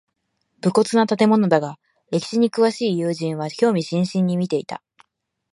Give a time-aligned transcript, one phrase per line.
[0.63, 1.77] 無骨な建物だが
[2.09, 4.81] 歴史に詳しい友人は興味津々に見ていた